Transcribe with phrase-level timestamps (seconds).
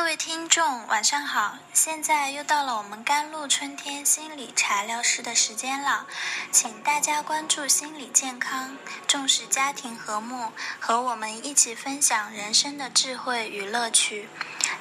[0.00, 1.58] 各位听众，晚上好！
[1.74, 6.06] 现在又到了我们甘露春天心理材料室的时间了，
[6.50, 14.30] 请大家关注心理健康，重视家庭和睦，和我们一起分享人生的智慧与乐趣。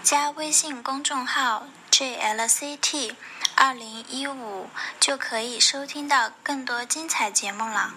[0.02, 3.12] 加微信公众号 JLCT
[3.58, 4.68] 二零一五
[5.02, 7.94] 就可以收听到更多精彩节目了。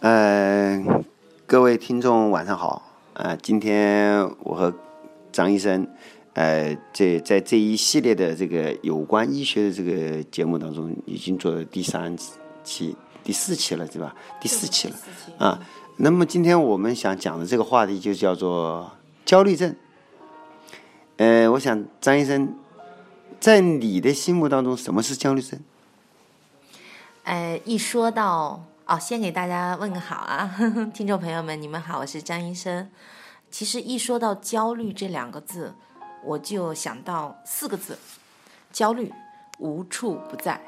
[0.00, 1.04] 嗯，
[1.46, 2.82] 各位听众晚上好。
[3.14, 4.74] 啊，今天我和
[5.32, 5.88] 张医生，
[6.34, 12.16] 呃，这在这一系列的这个有关医学的这个节目当中，已经做了第三
[12.62, 14.14] 期、第四期了，对吧？
[14.40, 14.96] 第四期了
[15.38, 15.58] 啊。
[15.96, 18.90] 那么今天我们想讲的这个话题就叫做
[19.24, 19.74] 焦虑症。
[21.18, 22.54] 呃，我想张医生，
[23.38, 25.60] 在你的心目当中，什么是焦虑症？
[27.24, 30.56] 呃，一说到哦，先给大家问个好啊，
[30.92, 32.90] 听众朋友们，你们好，我是张医生。
[33.52, 35.74] 其实一说到焦虑这两个字，
[36.24, 37.98] 我就想到四个字：
[38.72, 39.12] 焦虑
[39.58, 40.58] 无处不在。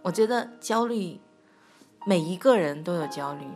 [0.00, 1.20] 我觉得焦虑，
[2.06, 3.46] 每一个人都有焦虑，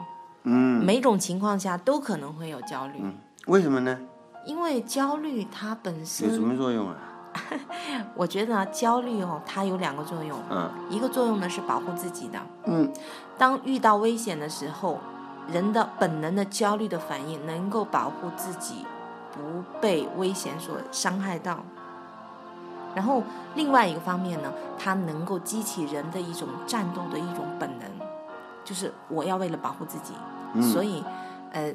[0.43, 3.03] 嗯，每种情况下都可能会有焦虑。
[3.47, 3.99] 为什么呢？
[4.45, 6.97] 因为焦虑它本身有什么作用啊？
[8.15, 10.39] 我觉得焦虑哦，它有两个作用。
[10.51, 12.39] 嗯，一个作用呢是保护自己的。
[12.67, 12.93] 嗯，
[13.39, 15.01] 当遇到危险的时候。
[15.53, 18.85] 人的本能的焦虑的反应，能够保护自己
[19.33, 21.59] 不被危险所伤害到。
[22.95, 23.23] 然后
[23.55, 27.89] 另外一个方面呢，它能够激起人的一种战斗的一种本能，
[28.65, 30.15] 就是我要为了保护自己，
[30.73, 31.05] 所以
[31.53, 31.73] 呃，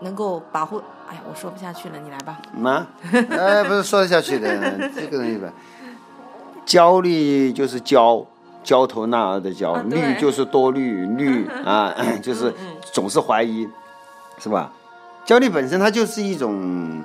[0.00, 0.82] 能够保护。
[1.08, 2.38] 哎呀，我说不下去了，你来吧。
[2.52, 2.88] 吗？
[3.30, 5.48] 哎，不是说得下去的，这个东西吧。
[6.64, 8.26] 焦虑就是焦。
[8.66, 12.52] 焦头烂额的焦，虑就是多虑虑 啊， 就是
[12.92, 13.66] 总是怀疑，
[14.38, 14.72] 是吧？
[15.24, 17.04] 焦虑本身它就是一种，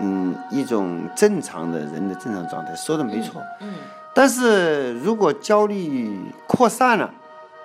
[0.00, 3.42] 嗯，一种正常的人的正常状态，说的没错。
[3.60, 3.74] 嗯。
[4.14, 7.08] 但是如果焦虑扩散了、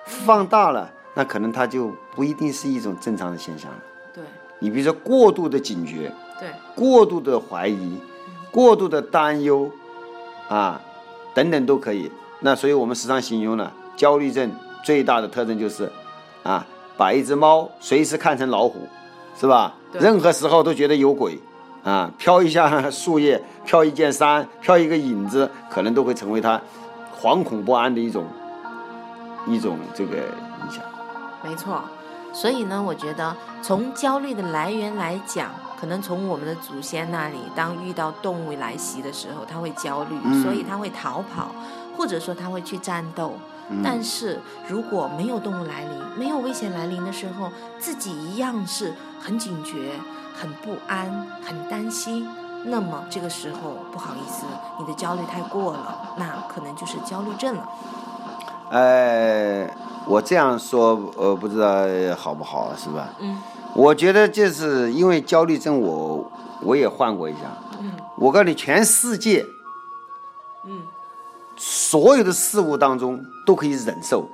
[0.06, 3.78] 放大了，那可能它就不一定是一种正常的现象了。
[4.13, 4.23] 对。
[4.59, 7.97] 你比如说过度的警觉，对，过度的怀疑，
[8.51, 9.72] 过度的担忧，
[10.50, 10.81] 啊，
[11.34, 12.11] 等等都可以。
[12.45, 14.51] 那所以我们时常形容呢，焦虑症
[14.83, 15.91] 最大的特征就是，
[16.44, 16.63] 啊，
[16.95, 18.88] 把一只猫随时看成老虎，
[19.35, 19.73] 是吧？
[19.94, 21.39] 任何时候都觉得有鬼，
[21.84, 26.61] 啊，飘一下 树叶，飘一件衫，飘一个影子，可能都会成为他
[27.19, 28.25] 惶恐不安的一种
[29.47, 30.84] 一种这个影响。
[31.44, 31.81] 没错，
[32.31, 35.50] 所以呢，我觉得从焦虑的来源来讲，
[35.81, 41.50] 可能从我们的祖先那里，当遇到动物来袭的时候，他会焦虑，所以他会逃跑。
[41.97, 43.33] 或者说他会去战斗，
[43.83, 49.91] 但是如果没有动物来临，没有危险来临的时候，自己一样是很警觉、
[50.34, 52.28] 很不安、很担心。
[52.67, 54.45] 那么这个时候，不好意思，
[54.79, 57.69] 你的焦虑太过了，那可能就是焦虑症了。
[58.72, 59.69] 哎，
[60.07, 61.85] 我这样说，呃，不知道
[62.17, 63.09] 好不好，是吧？
[63.19, 63.38] 嗯。
[63.75, 67.41] 我觉得就是因为焦虑症，我我也患过一下。
[67.79, 67.91] 嗯。
[68.17, 69.45] 我告诉你，全世界。
[70.66, 70.81] 嗯。
[71.57, 74.27] 所有的事物当中都可以忍受，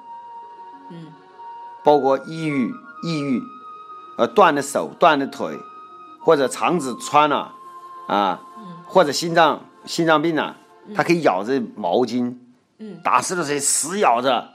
[0.89, 1.07] 嗯，
[1.83, 2.73] 包括抑郁、
[3.03, 3.41] 抑郁，
[4.17, 5.55] 呃，断了手、断了腿，
[6.19, 7.53] 或者肠子穿了，
[8.07, 8.39] 啊，
[8.85, 10.55] 或者心脏心脏病了，
[10.95, 12.35] 它可以咬着毛巾，
[12.79, 14.49] 嗯，打湿了水死咬着，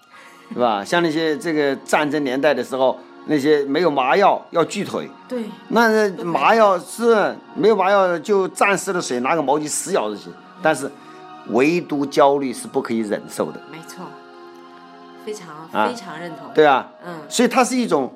[0.53, 0.83] 是吧？
[0.85, 10.91] 像那些这个战争年代的时候，那些没有麻药要锯腿，对，那麻药是没有麻药就沾湿了水，拿个毛巾死咬着去，但是。
[11.51, 14.07] 唯独焦虑是不可以忍受的，没错，
[15.25, 16.53] 非常非常认同。
[16.55, 18.13] 对啊，嗯，所以它是一种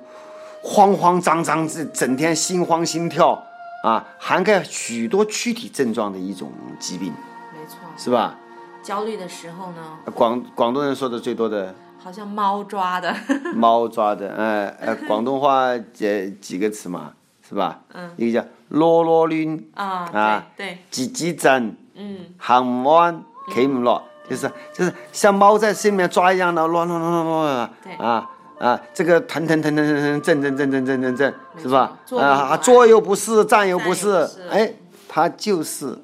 [0.63, 3.43] 慌慌张张、整整天心慌心跳
[3.85, 7.13] 啊，涵盖许多躯体症状的一种疾病。
[7.53, 8.37] 没错，是吧？
[8.83, 13.15] 焦虑的时候呢，广广东人说的最多的，好像猫抓的，
[13.55, 17.13] 猫抓的，呃呃，广东话几几个词嘛，
[17.47, 17.81] 是吧？
[17.93, 21.77] 嗯，一个叫啰啰挛啊啊，对，叽叽震。
[22.01, 27.93] 嗯，行唔安，企唔落，就是就是像猫在心里面抓一样的乱乱乱乱乱对。
[27.95, 31.97] 啊啊，这个腾腾腾腾腾腾震震震震震震震，是吧？
[32.19, 34.75] 啊，坐又不是，站又不是，哎，
[35.09, 35.99] 它就是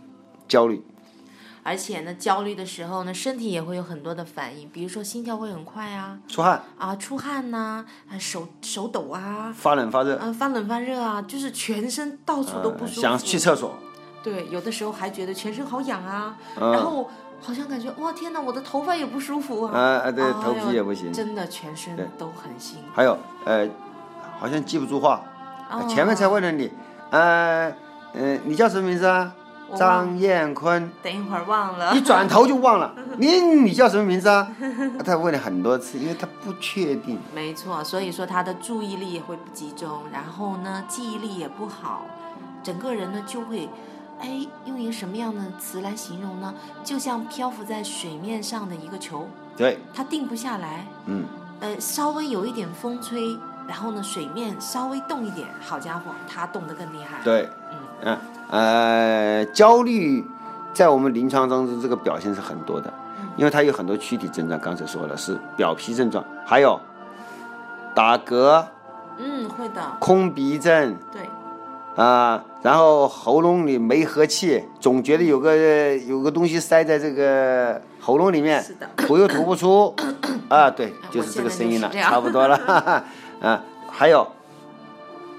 [0.49, 0.83] 焦虑。
[1.63, 6.63] 而且呢，焦虑的时候呢，身体也会有很多的反应，比如说心跳会很快啊，出汗。
[6.79, 7.85] 啊，出汗呐，
[8.19, 13.75] 手手抖啊，发冷发热，嗯，发冷发热啊，就是全身到处都不舒服，想去厕所。
[14.27, 17.09] 对，有的时候还觉得全身好痒啊，然后
[17.41, 22.89] 好像感觉哇天哪，我的头发也不舒服啊，啊对，头皮也不行，真的全身都很辛苦。
[22.93, 23.69] 还有呃，
[24.41, 25.23] 好像记不住话，
[25.89, 26.73] 前面才问了你，
[27.11, 27.73] 呃
[28.15, 29.33] 呃，你叫什么名字啊？
[29.77, 32.01] 张艳坤，等一会儿忘了一。
[32.01, 34.49] 转头就忘了， 你你叫什么名字啊？
[35.05, 37.19] 他问了很多次，因为他不确定。
[37.35, 42.03] 没错，所以说他的注意力也会不集中，然后呢，记忆力也不好，
[42.63, 43.69] 整个人呢就会，
[44.21, 46.55] 哎，用一个什么样的词来形容呢？
[46.83, 51.25] 就像漂浮在水面上的一个球，对，它定不下来，嗯，
[51.61, 57.79] 呃，稍微有一点风吹，然后呢，水面稍微动一点，好家伙，它动得更厉害。，对，嗯。
[58.03, 58.19] 嗯，
[58.51, 60.23] 呃，焦虑
[60.75, 62.93] 在我们临床当中这个表现是很多的，
[63.39, 66.79] 因为它有很多躯体症状，刚才说了是表皮症状，还有
[67.95, 68.63] 打嗝、
[69.17, 71.23] 嗯，会的，空鼻症对，
[71.97, 78.63] 啊、然后喉咙里没和气，总觉得有个有个东西塞在这个喉咙里面，
[78.97, 79.95] 吐又吐不出，
[80.49, 83.05] 啊，对，就是这个声音了，差不多了，哈哈，
[83.41, 84.29] 啊，还有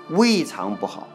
[0.09, 1.07] 胃肠不好。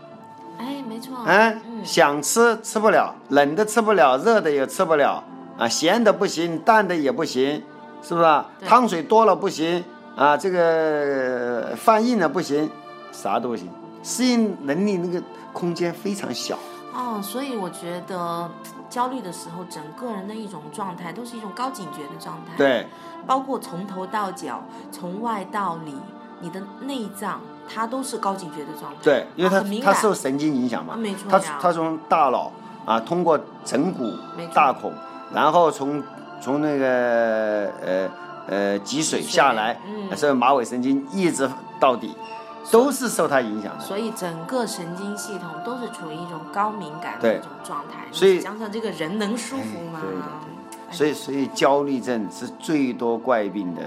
[0.58, 5.24] 哎，没错，啊，嗯，想吃吃不了，冷的吃不了，热的也吃不了
[5.58, 7.60] 啊，咸的不行，淡的也不行，
[8.00, 8.26] 是不是？
[8.26, 8.46] 啊？
[8.64, 9.82] 汤水多了不行
[10.14, 12.70] 啊，这个饭硬了不行，
[13.10, 13.68] 啥都不行，
[14.02, 15.22] 适应能力那个
[15.52, 16.58] 空间非常小。
[16.94, 18.50] 哦，所以我觉得
[18.90, 22.86] 焦虑的时候，整个人的一种状态都是一种高警觉的状态。，对，
[23.26, 25.94] 包括从头到脚，从外到里，
[26.40, 28.98] 你的内脏它都是高警觉的状态。
[29.02, 32.52] 对，因为它它受神经影响嘛啊，没错它呀它从大脑
[32.84, 34.12] 啊，通过枕骨
[34.52, 34.92] 大孔，
[35.32, 36.02] 然后从
[36.42, 38.10] 从那个呃
[38.48, 41.48] 呃脊髓下来，嗯是马尾神经一直
[41.80, 42.14] 到底，
[42.70, 43.84] 都是受它影响的。
[43.84, 48.06] 所以整个神经系统都是处于一种高敏感的一种状态。
[48.12, 50.00] 所以你想想这个人能舒服吗？
[50.90, 53.80] 所以所以焦虑症是最多怪病的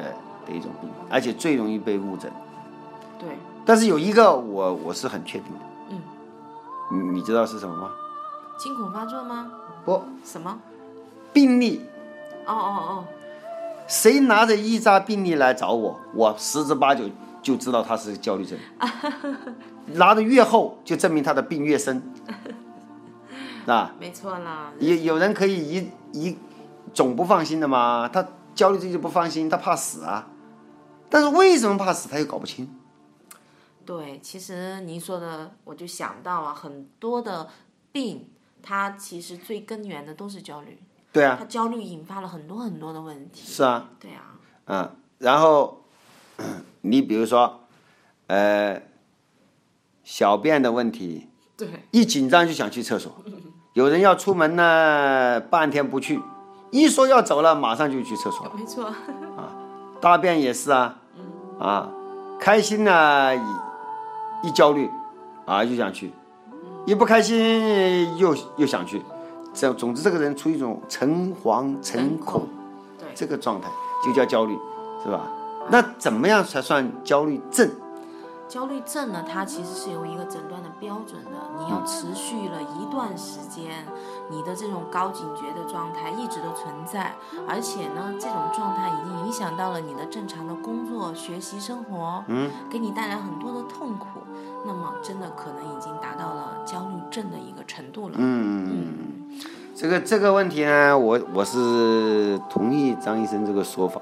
[0.45, 2.31] 的一种病，而且最容易被误诊。
[3.19, 5.60] 对，但是有一个我我是很确定的，
[5.92, 6.01] 嗯，
[6.92, 7.92] 你你知道是什么吗？
[8.57, 9.51] 惊恐发作吗？
[9.86, 10.57] 不，什么？
[11.31, 11.86] 病例
[12.45, 13.06] 哦哦哦
[13.88, 17.04] 谁拿着一扎病例来找我，我十之八九
[17.46, 18.58] 就知道他是焦虑症。
[19.94, 22.02] 拿的越厚，就证明他的病越深，
[23.68, 24.72] 啊哦，，没错啦。
[24.80, 26.38] 有有人可以一一
[26.92, 30.28] 总不放心的嘛，他焦虑症就不放心，他怕死啊。
[31.08, 32.68] 但是为什么怕死，他又搞不清。
[33.86, 37.48] 对，其实您说的，我就想到啊很多的
[37.92, 38.28] 病，
[38.64, 40.82] 它其实最根源的都是焦虑。
[41.14, 43.48] 对啊，它焦虑引发了很多很多的问题。
[43.48, 44.34] 是啊，对啊，
[44.66, 45.84] 嗯，然后
[46.90, 47.62] 你比如说，
[48.28, 48.82] 呃，
[50.04, 51.28] 小便的问题，
[51.58, 53.12] 对，一紧张就想去厕所，
[53.74, 56.22] 有人要出门呢，半天不去，
[56.72, 58.52] 一说要走了，马上就去厕所。
[58.56, 58.86] 没错。
[58.86, 58.94] 啊
[60.02, 61.00] 大便也是啊，
[61.60, 61.90] 啊，
[62.40, 64.90] 开心呢，一一焦虑，
[65.46, 66.12] 啊就想去，
[66.86, 69.02] 一不开心又又想去，
[69.54, 72.48] 这总之这个人处于一种诚惶诚恐
[73.00, 73.68] 对这个状态，
[74.06, 74.56] 就叫焦虑，
[75.04, 75.28] 是吧？
[75.70, 77.70] 那怎么样才算焦虑症？
[78.48, 83.84] 焦虑症呢，它其实是有一个诊断的标准的，你要持续了一段时间，
[84.30, 87.16] 你的这种高警觉的状态一直都存在，
[87.48, 94.20] 而且呢，这种状态已经影响到了你的正常的工作、学习、生活，嗯，给你带来很多的痛苦，
[94.64, 98.16] 那么真的可能已经达到了焦虑症的一个程度了。
[98.20, 99.28] 嗯，
[99.75, 104.00] 这个这个问题呢，我我是同意张医生这个说法，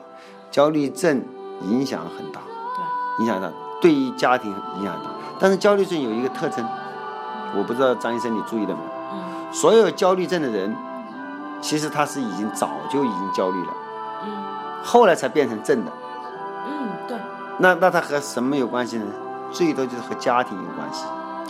[0.51, 1.23] 焦虑症
[1.63, 2.41] 影响很大，
[2.75, 3.49] 对，影响大，
[3.81, 5.09] 对于家庭影响很大。
[5.39, 6.65] 但是焦虑症有一个特征，
[7.55, 8.89] 我不知道张医生你注意了没有？
[9.13, 10.75] 嗯所有焦虑症的人，
[11.61, 13.73] 其实他是已经早就已经焦虑了，
[14.25, 14.31] 嗯
[14.83, 15.91] 后来才变成症的。
[16.67, 17.17] 嗯，对，
[17.59, 19.05] 那那他和什么有关系呢？
[19.51, 21.05] 最多就是和家庭有关系。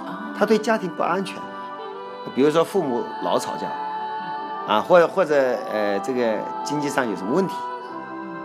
[0.06, 1.42] 啊，他对家庭不安全，
[2.36, 3.68] 比如说父母老吵架，
[4.68, 5.36] 啊，或者或者
[5.72, 7.56] 呃这个经济上有什么问题，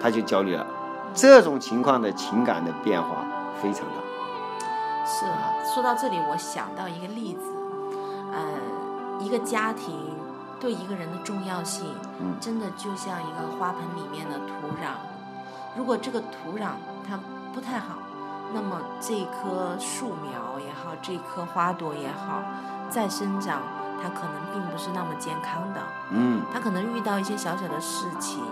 [0.00, 0.64] 他就焦虑了。
[1.15, 3.25] 这种情况的情感的变化
[3.61, 3.95] 非常大。
[5.05, 7.41] 是啊，说到这里，我想到一个例子，
[8.33, 9.95] 呃，一个家庭
[10.61, 11.87] 对一个人的重要性，
[12.21, 12.37] 嗯。
[12.38, 15.00] 真的就像一个花盆里面的土壤，
[15.77, 16.73] 如果这个土壤
[17.09, 17.19] 它
[17.55, 17.95] 不太好，
[18.53, 22.43] 那么这棵树苗也好，这棵花朵也好，
[22.91, 23.62] 再生长，
[24.03, 25.81] 它可能并不是那么健康的。
[26.11, 26.43] 嗯。
[26.53, 28.43] 他可能遇到一些小小的事情，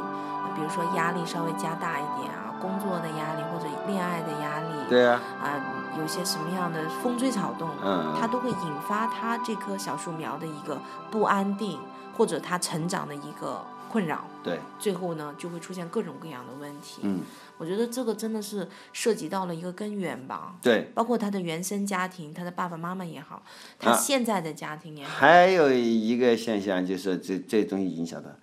[0.54, 8.14] 比如说压力稍微加大一点啊，工作的压力或者恋爱的压力，对啊，啊、有些什么样的风吹草动，嗯。
[8.18, 11.78] 它都会引发他这棵小树苗的一个不安定，
[12.16, 17.02] 或者他成长的一个困扰，对，最后呢就会出现各种各样的问题。
[17.02, 17.20] 嗯，
[17.58, 20.56] 我觉得这个真的是涉及到了一个根源吧。
[20.62, 20.90] 对。
[20.94, 23.42] 包括他的原生家庭，他的爸爸妈妈也好，
[23.78, 28.38] 他啊现在的家庭也好，还有一个现象就是这这东西影响的，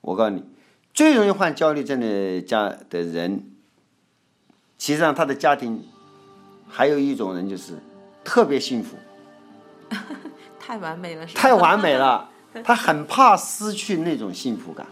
[0.00, 0.44] 我告诉你，
[0.92, 3.51] 最容易患焦虑症的家的人，
[4.82, 5.80] 其实上他的家庭
[6.68, 7.74] 还有一种人就是
[8.24, 8.96] 特别幸福，
[10.58, 11.36] 太完美了，是？
[11.36, 12.28] 太完美了，
[12.64, 14.84] 他很怕失去那种幸福感，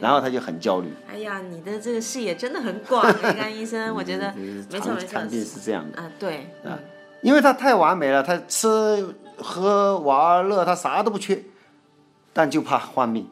[0.00, 0.94] 然后他就很焦虑。
[1.10, 4.32] 哎呀，你的这个视野真的很广，李甘医生， 我觉得
[4.70, 6.78] 没错没错是这样的，啊，对，啊，
[7.20, 8.68] 因为他太完美了，他吃
[9.38, 11.42] 喝玩乐他啥都不缺，
[12.32, 13.28] 但就怕患病，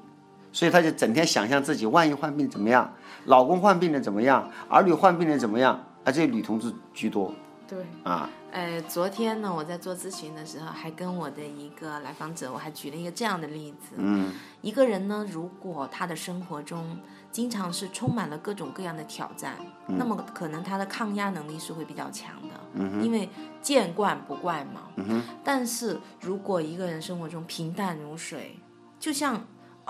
[0.53, 2.93] 所以他就整天想象自己万一患病怎么样，
[3.27, 7.35] 老公患病了怎么样，儿女患病了怎么样，而且女同志居多
[7.67, 7.85] 对。
[8.03, 8.29] 啊。
[8.53, 13.95] 呃，昨天呢，我在做咨询的时候，还跟我的一个来访者，我还举了一个这样的例子。
[13.97, 16.99] 嗯，一个人呢，如果他的生活中
[17.31, 19.55] 经常是充满了各种各样的挑战，
[19.87, 23.29] 嗯那么可能他的抗压能力是会比较强的，嗯因为
[23.63, 24.89] 见惯不怪嘛。
[24.97, 28.59] 嗯但是如果一个人生活中平淡如水，
[28.99, 29.41] 就像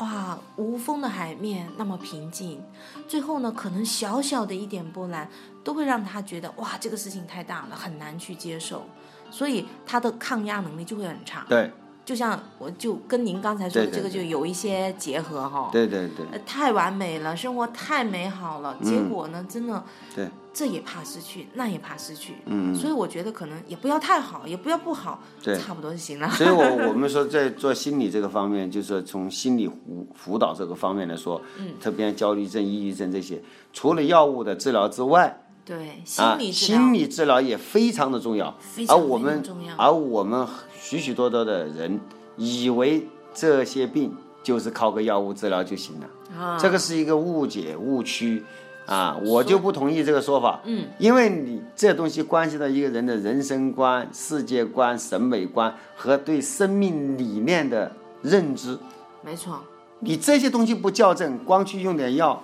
[0.00, 2.62] 哇无风的海面那么平静，
[3.06, 5.28] 最后呢，可能小小的一点波澜
[5.62, 8.86] 都会让他觉得哇这个事情太大了，很难去接受，
[9.30, 11.44] 所以他的抗压能力就会很差。
[11.48, 11.70] 对。
[12.10, 26.28] 就像我就跟您刚才说的这个就有一些结合哈，对对对呃太完美了，生活太美好了，结果呢，真的，对，这也怕失去，那也怕失去，嗯，所以我觉得可能也不要太好，也不要不好，对差不多就行了。
[26.30, 33.40] 所以我我 们说在做心理这个方面，就是说从心理辅辅导这个方面来说，嗯，特别焦虑症、抑郁症这些，
[33.72, 38.52] 除了药物的治疗之外，对，心啊，理治疗，心理治疗也非常的重要。
[38.58, 39.42] 非常非而我们
[39.76, 40.44] 而我们
[40.76, 42.00] 许许多多的人
[42.36, 44.12] 以为这些病
[44.42, 48.42] 就是靠个药物治疗就行了，啊，这个是一个误解误区
[48.86, 50.60] 啊，我就不同意这个说法。
[50.64, 58.76] 嗯，因为你这东西关系到一个人的人生观、世界观、审美观和对生命理念的认知。
[59.22, 59.60] 没错，
[60.00, 62.42] 你这些东西不校正，光去用点药，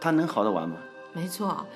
[0.00, 0.76] 它能好得完吗？
[1.12, 1.66] 没错。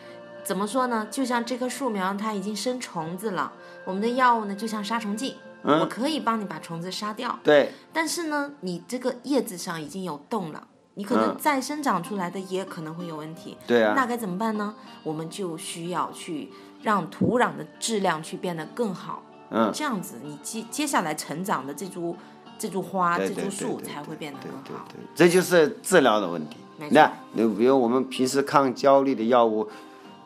[0.44, 1.08] 怎么说呢？
[1.10, 3.50] 就像这棵树苗，它已经生虫子了，
[3.84, 7.38] 我们的药物呢，就像杀虫剂，嗯我可以帮你把虫子杀掉。
[7.42, 13.56] 对，但是呢，你这个叶子上已经有洞了，你可能再生长出来的也可能会有问题。
[13.60, 14.74] 嗯对啊那该怎么办呢？
[15.02, 19.22] 我们就需要去让土壤的质量去变得更好。
[19.50, 22.16] 嗯，这样子你接接下来成长的这株
[22.58, 24.84] 这株花、这株树才会变得更好。
[24.88, 26.58] 对对，这就是治疗的问题。
[26.90, 29.68] 那你比如我们平时抗焦虑的药物，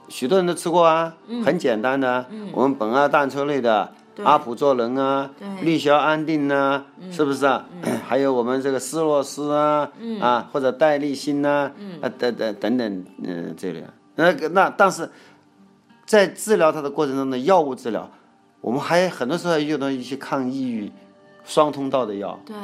[0.08, 3.92] 许多人都吃过啊，很简单的，我们苯二氮唑类的。
[4.24, 5.46] 阿普唑仑啊，对。
[5.62, 7.64] 氯硝安定呐、是不是啊？
[8.04, 9.88] 还有我们这个斯洛斯啊，
[10.20, 13.84] 啊或者代利辛呐、啊，等等等等，嗯，这类。
[14.16, 15.08] 那个那但是，
[16.04, 18.10] 在治疗它的过程中的药物治疗，
[18.60, 20.90] 我们还很多时候还用到一些抗抑郁、
[21.48, 22.54] 双通道的药，对，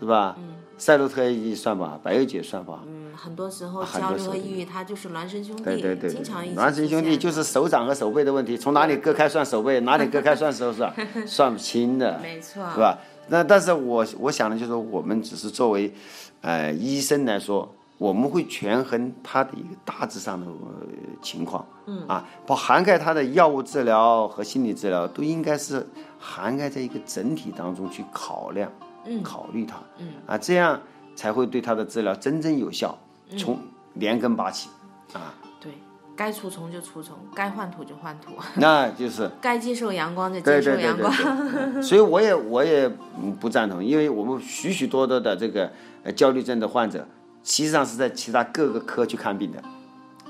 [0.00, 0.36] 是吧？
[0.76, 2.80] 赛洛特 A 算吧，百忧解算吧。
[2.84, 10.92] 嗯，很多时候很焦虑和抑郁，它就是孪生兄弟，对对对经常一孪生兄弟就是手掌和手背的问题，从哪里割开算手背，哪里割开算手掌，
[11.24, 12.98] 算不清的，没错，是吧？
[13.28, 15.94] 那但是我我想的就是，我们只是作为
[16.40, 20.86] 呃医生来说，我们会权衡他的一个大致上的、呃、
[21.22, 22.04] 情况，嗯。
[22.08, 25.86] 啊，包涵盖他的药物治疗和心理治疗，都应该是
[26.18, 28.68] 涵盖在一个整体当中去考量，
[29.04, 29.22] 嗯。
[29.22, 30.08] 考虑它，嗯。
[30.26, 30.80] 啊，这样
[31.14, 32.98] 才会对他的治疗真正有效，
[33.30, 33.38] 嗯。
[33.38, 33.56] 从
[33.94, 34.68] 连根拔起，
[35.12, 35.70] 啊，对，
[36.16, 39.30] 该除虫就除虫，该换土就换土，那就是。
[39.40, 41.72] 该接受阳光就接受阳对对对光。
[41.74, 42.90] 对，所以我也我也
[43.22, 45.70] 嗯不赞同，因为我们许许多多的这个
[46.02, 47.06] 呃焦虑症的患者，
[47.44, 49.62] 实际上是在其他各个科去看病的，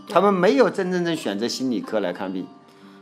[0.09, 2.47] 他们没有真真正选择心理科来看病，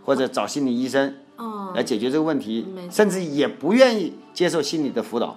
[0.05, 5.37] 或者找心理医生嗯，来解决这个问题甚至也不愿意接受心理的辅导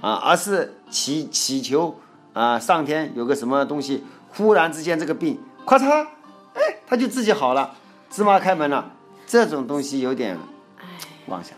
[0.00, 1.94] 啊，而是祈祈求
[2.32, 6.06] 啊上天有个什么东西，忽然之间这个病咔嚓，
[6.54, 7.74] 哎，他就自己好了，
[8.10, 8.90] 芝麻开门了，
[9.26, 10.38] 这种东西有点
[11.26, 11.56] 妄想。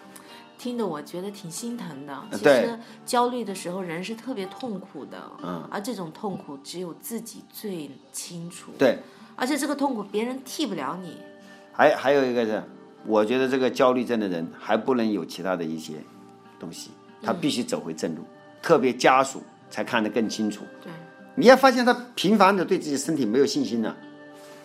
[0.59, 2.17] 听得我觉得挺心疼的。
[2.33, 8.99] 其对实焦虑的时候，人是特别痛苦的，嗯，而这种痛苦只有自己最清楚，对，
[9.37, 11.19] 而且这个痛苦别人替不了你。
[11.73, 12.63] 还还有一个是，
[13.05, 15.95] 我觉得这个焦虑症的人还不能有其他的一些
[16.59, 16.91] 东西，
[17.23, 18.23] 他必须走回正路，
[18.63, 20.65] 特别家属才看得更清楚。
[20.83, 20.91] 对，
[21.35, 23.95] 你要发现他频繁的对自己身体没有信心了，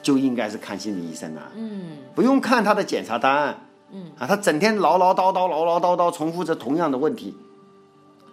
[0.02, 3.56] 就应该是看心理医生了，嗯，不用看他的检查单。
[3.92, 7.36] 嗯啊，他整天唠唠叨叨、唠唠叨叨，重复着同样的问题，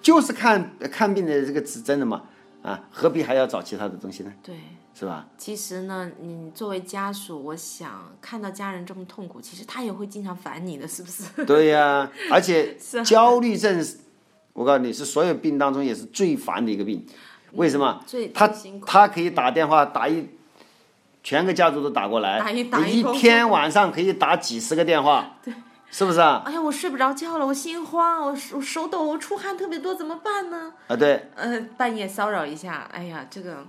[0.00, 2.22] 就是看看病的这个指针的嘛。
[2.60, 4.32] 啊，何必还要找其他的东西呢？
[4.42, 4.56] 对。
[4.92, 5.28] 是吧？
[5.38, 11.22] 其实呢，你作为家属，我想看到家人这么痛苦，其实他也会经常烦你的，是不是？
[11.46, 13.80] 对呀，而且焦虑症，
[14.54, 17.06] 我告诉你是所有病当中也是最烦的一个病。
[17.52, 18.02] 为什么？
[18.08, 18.50] 最他
[18.84, 20.28] 他可以打电话打一，
[21.22, 25.52] 全个家族都打过来，打一打一天晚上可以打几十个电话，对，
[25.90, 26.42] 是不是啊？
[26.44, 30.72] 哎呀，我睡不着觉了，我心慌，我手手抖，我出汗特别多，怎么办呢？
[30.86, 31.30] 啊，对。
[31.34, 33.64] 呃，半夜骚扰一下，哎呀，这个。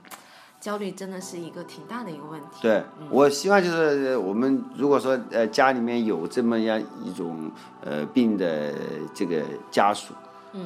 [0.62, 2.58] 焦虑真的是一个挺大的一个问题。
[2.62, 7.50] 对，我希望就是我们如果说呃家里面有这么样一种
[7.82, 8.74] 呃病的
[9.14, 9.42] 这个
[9.72, 10.14] 家属，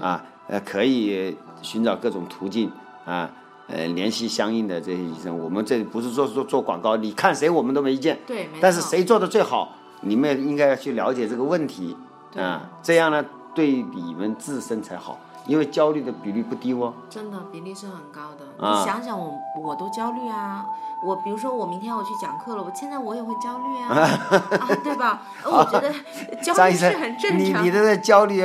[0.01, 2.71] 啊呃可以寻找各种途径
[3.05, 3.29] 啊
[3.67, 5.37] 呃联系相应的这些医生。
[5.37, 8.19] 我们这不是说做做广告，你看谁我们都没意见。
[8.25, 11.95] 对，但是谁做的最好，你们应该要去了解这个问题
[12.35, 15.19] 啊，这样呢对你们自身才好。
[15.45, 18.45] 因为焦虑的比例不低哦，真的比例是很高的。
[18.57, 20.65] 你想想，我我都焦虑啊。
[21.05, 23.89] 我比如说，我明天我去讲课了，我现在我也会焦虑啊，
[24.57, 25.21] 啊，对吧？
[25.43, 25.91] 我觉得
[26.41, 27.61] 焦虑是很正常。
[27.61, 28.41] 你你的焦虑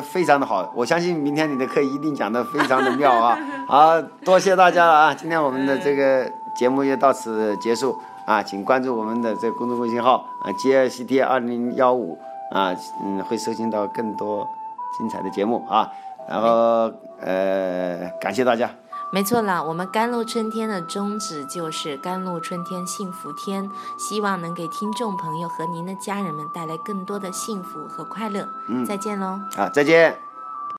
[0.00, 3.38] 非常的好，我相信明天你的课一定讲的非常的妙啊。
[3.68, 5.14] 好多谢大家了啊！
[5.14, 6.26] 今天我们的这个
[6.56, 12.18] 节目就到此结束啊，请关注我们的这个公众微信号啊，G R C T 二零幺五
[12.54, 12.74] 啊，
[13.04, 14.48] 嗯，会收听到更多
[14.96, 15.86] 精彩的节目啊。
[16.28, 18.70] 然后，呃，感谢大家。
[19.10, 28.46] 没错啦，我们甘露春天的宗旨就是甘露春天幸福天，希望能给听众朋友和您的家人们带来更多的幸福和快乐。
[28.68, 29.40] 嗯，再见喽。
[29.56, 30.27] 好，再见。